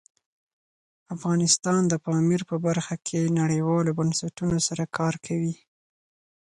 [1.15, 5.55] افغانستان د پامیر په برخه کې نړیوالو بنسټونو سره کار کوي.